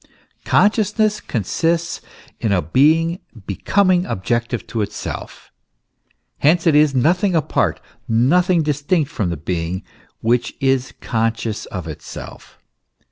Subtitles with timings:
[0.45, 2.01] Consciousness consists
[2.39, 5.51] in a being becoming objective to itself;
[6.39, 9.83] hence it is nothing apart, nothing distinct from the being
[10.21, 12.57] which is conscious of itself.